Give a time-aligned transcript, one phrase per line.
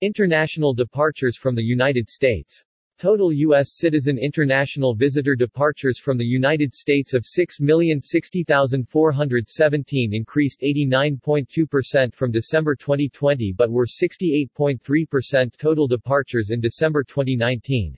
[0.01, 2.63] International departures from the United States
[3.01, 3.79] Total U.S.
[3.79, 13.55] citizen international visitor departures from the United States of 6,060,417 increased 89.2% from December 2020
[13.57, 17.97] but were 68.3% total departures in December 2019.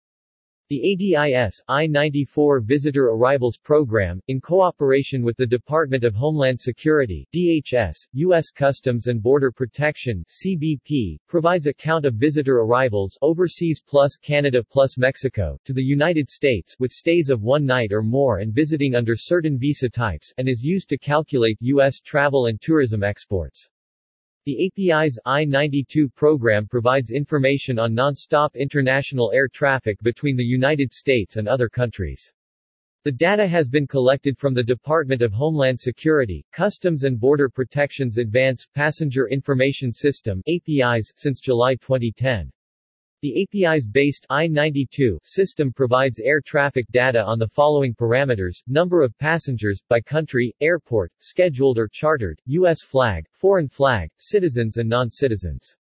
[0.71, 8.09] The ADIS I-94 Visitor Arrivals Program, in cooperation with the Department of Homeland Security DHS,
[8.15, 8.51] U.S.
[8.51, 14.97] Customs and Border Protection CBP, provides a count of visitor arrivals overseas plus Canada plus
[14.97, 19.17] Mexico to the United States with stays of one night or more and visiting under
[19.17, 22.01] certain visa types and is used to calculate U.S.
[22.01, 23.69] travel and tourism exports.
[24.47, 31.37] The APIS I-92 program provides information on non-stop international air traffic between the United States
[31.37, 32.31] and other countries.
[33.05, 38.19] The data has been collected from the Department of Homeland Security, Customs and Border Protection's
[38.19, 42.53] Advanced Passenger Information System APIS since July 2010.
[43.25, 49.81] The APIS-based I-92 system provides air traffic data on the following parameters, number of passengers,
[49.89, 52.83] by country, airport, scheduled or chartered, U.S.
[52.83, 55.75] flag, foreign flag, citizens and non-citizens.